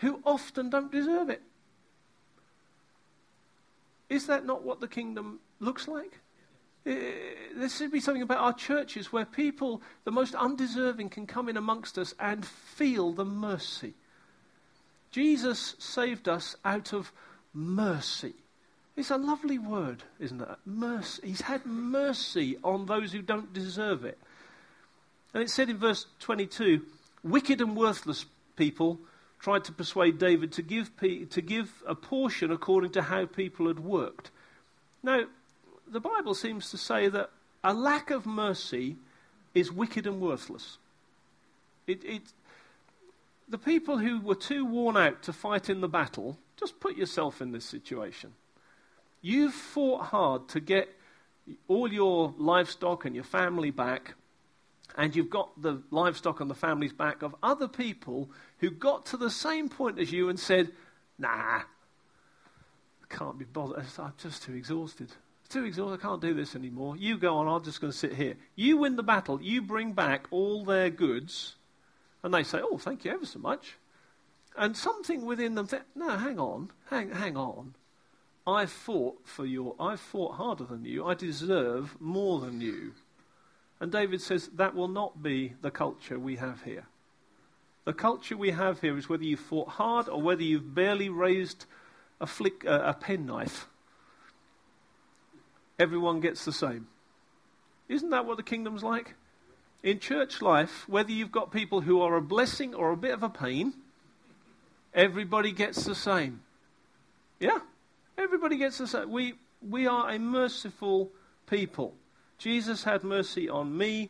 [0.00, 1.42] who often don't deserve it.
[4.10, 6.20] Is that not what the kingdom looks like?
[6.84, 11.56] There should be something about our churches where people, the most undeserving, can come in
[11.56, 13.94] amongst us and feel the mercy
[15.10, 17.12] Jesus saved us out of
[17.52, 18.34] mercy.
[18.96, 20.48] It's a lovely word, isn't it?
[20.64, 21.28] Mercy.
[21.28, 24.18] He's had mercy on those who don't deserve it.
[25.34, 26.82] And it said in verse 22
[27.22, 28.24] wicked and worthless
[28.56, 28.98] people
[29.40, 33.80] tried to persuade David to give, to give a portion according to how people had
[33.80, 34.30] worked.
[35.02, 35.24] Now,
[35.90, 37.30] the Bible seems to say that
[37.64, 38.96] a lack of mercy
[39.54, 40.78] is wicked and worthless.
[41.86, 42.22] It, it,
[43.48, 47.40] the people who were too worn out to fight in the battle, just put yourself
[47.40, 48.34] in this situation.
[49.22, 50.88] You've fought hard to get
[51.66, 54.14] all your livestock and your family back,
[54.96, 59.16] and you've got the livestock on the family's back of other people who got to
[59.16, 60.70] the same point as you and said,
[61.18, 61.64] Nah, I
[63.08, 63.84] can't be bothered.
[63.98, 65.10] I'm just too exhausted.
[65.48, 66.00] Too exhausted.
[66.00, 66.96] I can't do this anymore.
[66.96, 67.48] You go on.
[67.48, 68.36] I'm just going to sit here.
[68.54, 69.40] You win the battle.
[69.42, 71.56] You bring back all their goods
[72.22, 73.76] and they say, oh, thank you ever so much.
[74.56, 77.74] And something within them says, no, hang on, hang, hang on.
[78.46, 81.06] I fought for your, I fought harder than you.
[81.06, 82.92] I deserve more than you.
[83.80, 86.84] And David says that will not be the culture we have here.
[87.86, 91.64] The culture we have here is whether you've fought hard or whether you've barely raised
[92.20, 93.68] a, flick, uh, a penknife.
[95.78, 96.88] Everyone gets the same.
[97.88, 99.14] Isn't that what the kingdom's like?
[99.82, 103.22] In church life, whether you've got people who are a blessing or a bit of
[103.22, 103.72] a pain,
[104.92, 106.42] everybody gets the same.
[107.38, 107.60] Yeah?
[108.18, 109.10] Everybody gets the same.
[109.10, 109.34] We,
[109.66, 111.10] we are a merciful
[111.48, 111.94] people.
[112.40, 114.08] Jesus had mercy on me.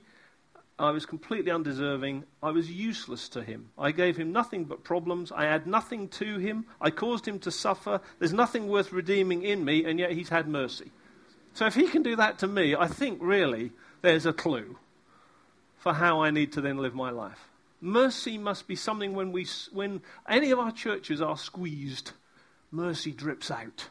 [0.79, 2.25] I was completely undeserving.
[2.41, 3.71] I was useless to him.
[3.77, 5.33] I gave him nothing but problems.
[5.33, 6.65] I had nothing to him.
[6.81, 8.01] I caused him to suffer.
[8.21, 10.93] There's nothing worth redeeming in me, and yet he's had mercy.
[11.55, 14.79] So if he can do that to me, I think really there's a clue
[15.77, 17.49] for how I need to then live my life.
[17.81, 22.13] Mercy must be something when, we, when any of our churches are squeezed,
[22.71, 23.89] mercy drips out.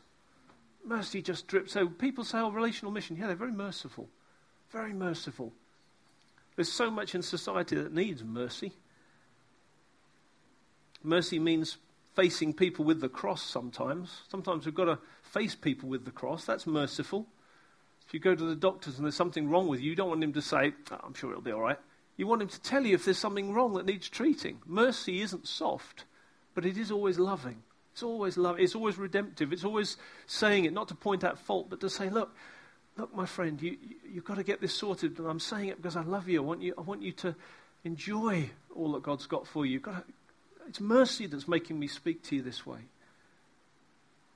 [0.85, 1.97] Mercy just drips out.
[1.97, 3.17] People say, oh, relational mission.
[3.17, 4.07] Yeah, they're very merciful.
[4.71, 5.51] Very merciful.
[6.55, 8.73] There's so much in society that needs mercy.
[11.01, 11.77] Mercy means
[12.15, 14.23] facing people with the cross sometimes.
[14.29, 16.45] Sometimes we've got to face people with the cross.
[16.45, 17.27] That's merciful.
[18.05, 20.23] If you go to the doctors and there's something wrong with you, you don't want
[20.23, 21.77] him to say, oh, I'm sure it'll be all right.
[22.17, 24.59] You want him to tell you if there's something wrong that needs treating.
[24.65, 26.03] Mercy isn't soft,
[26.53, 27.63] but it is always loving.
[27.93, 28.59] It's always love.
[28.59, 29.53] It's always redemptive.
[29.53, 29.95] It's always
[30.25, 32.35] saying it not to point out fault, but to say, look,
[32.99, 33.77] look, my friend, you,
[34.07, 35.17] you, have got to get this sorted.
[35.19, 36.41] And I'm saying it because I love you.
[36.41, 37.35] I want you, I want you to
[37.83, 39.79] enjoy all that God's got for you.
[39.79, 40.13] Got to,
[40.67, 42.79] it's mercy that's making me speak to you this way.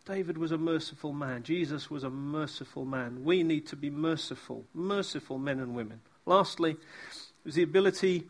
[0.06, 1.44] David was a merciful man.
[1.44, 3.24] Jesus was a merciful man.
[3.24, 6.02] We need to be merciful, merciful men and women.
[6.26, 8.24] Lastly, it was the ability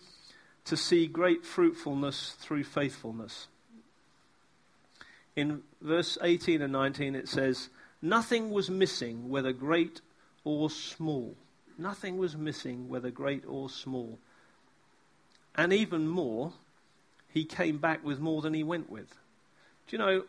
[0.66, 3.48] to see great fruitfulness through faithfulness.
[5.36, 7.70] In verse 18 and 19, it says,
[8.02, 10.02] Nothing was missing, whether great
[10.44, 11.36] or small.
[11.78, 14.20] Nothing was missing, whether great or small.
[15.56, 16.54] And even more,
[17.28, 19.10] he came back with more than he went with.
[19.88, 20.24] Do you know,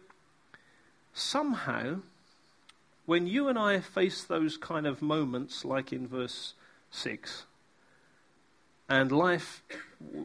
[1.12, 2.00] somehow,
[3.06, 6.54] when you and I face those kind of moments, like in verse
[6.90, 7.44] 6,
[8.88, 9.62] and life,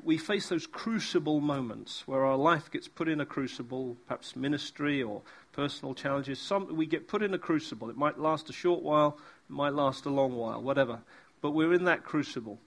[0.04, 5.02] we face those crucible moments where our life gets put in a crucible, perhaps ministry
[5.02, 5.22] or
[5.54, 6.40] personal challenges.
[6.40, 7.90] Some, we get put in a crucible.
[7.90, 9.18] It might last a short while,
[9.50, 11.00] might last a long while, whatever.
[11.42, 12.60] But we're in that crucible.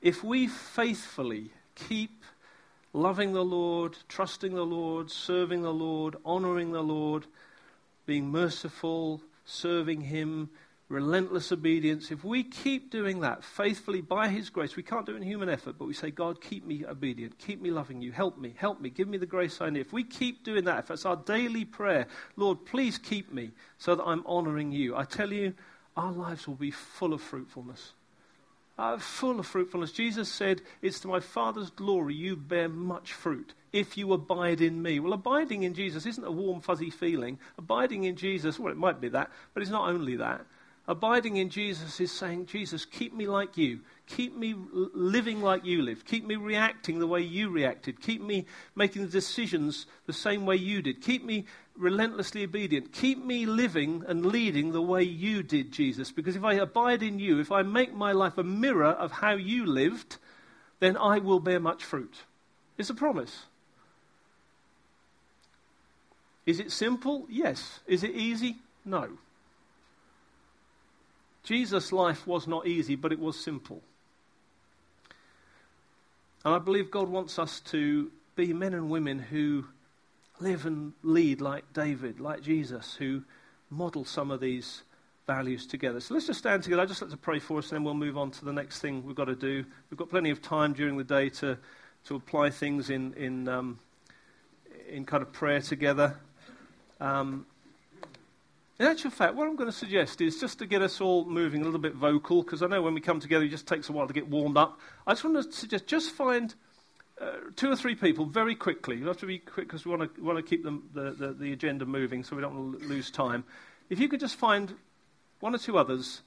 [0.00, 2.22] If we faithfully keep
[2.92, 7.26] loving the Lord, trusting the Lord, serving the Lord, honoring the Lord,
[8.06, 10.50] being merciful, serving Him,
[10.88, 15.16] relentless obedience, if we keep doing that faithfully by His grace, we can't do it
[15.16, 18.38] in human effort, but we say, God, keep me obedient, keep me loving you, help
[18.38, 19.80] me, help me, give me the grace I need.
[19.80, 23.94] If we keep doing that, if that's our daily prayer, Lord, please keep me so
[23.94, 25.54] that I'm honoring you, I tell you,
[25.96, 27.92] our lives will be full of fruitfulness.
[28.78, 29.90] Uh, full of fruitfulness.
[29.90, 34.80] Jesus said, It's to my Father's glory you bear much fruit if you abide in
[34.80, 35.00] me.
[35.00, 37.40] Well, abiding in Jesus isn't a warm, fuzzy feeling.
[37.58, 40.46] Abiding in Jesus, well, it might be that, but it's not only that.
[40.88, 43.80] Abiding in Jesus is saying, Jesus, keep me like you.
[44.06, 46.06] Keep me living like you live.
[46.06, 48.00] Keep me reacting the way you reacted.
[48.00, 51.02] Keep me making the decisions the same way you did.
[51.02, 51.44] Keep me
[51.76, 52.90] relentlessly obedient.
[52.94, 56.10] Keep me living and leading the way you did, Jesus.
[56.10, 59.32] Because if I abide in you, if I make my life a mirror of how
[59.32, 60.16] you lived,
[60.80, 62.14] then I will bear much fruit.
[62.78, 63.42] It's a promise.
[66.46, 67.26] Is it simple?
[67.28, 67.80] Yes.
[67.86, 68.56] Is it easy?
[68.86, 69.18] No.
[71.42, 73.82] Jesus' life was not easy, but it was simple.
[76.44, 79.66] And I believe God wants us to be men and women who
[80.40, 83.22] live and lead like David, like Jesus, who
[83.70, 84.82] model some of these
[85.26, 86.00] values together.
[86.00, 86.82] So let's just stand together.
[86.82, 88.80] I'd just like to pray for us, and then we'll move on to the next
[88.80, 89.64] thing we've got to do.
[89.90, 91.58] We've got plenty of time during the day to,
[92.06, 93.78] to apply things in, in, um,
[94.88, 96.16] in kind of prayer together.
[97.00, 97.46] Um,
[98.78, 101.62] in actual fact, what I'm going to suggest is just to get us all moving
[101.62, 103.92] a little bit vocal, because I know when we come together, it just takes a
[103.92, 104.78] while to get warmed up.
[105.06, 106.54] I just want to suggest just find
[107.20, 108.96] uh, two or three people very quickly.
[108.96, 111.52] You have to be quick because we want to, want to keep the, the, the
[111.52, 113.42] agenda moving so we don't want to lose time.
[113.90, 114.74] If you could just find
[115.40, 116.22] one or two others,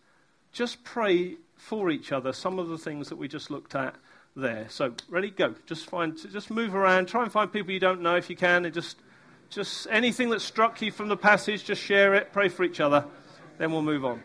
[0.51, 3.95] just pray for each other some of the things that we just looked at
[4.35, 4.67] there.
[4.69, 5.29] So, ready?
[5.29, 5.55] Go.
[5.65, 7.07] Just find, just move around.
[7.07, 8.97] Try and find people you don't know if you can, and just
[9.51, 13.05] just anything that struck you from the passage, just share it, pray for each other,
[13.57, 14.23] then we'll move on.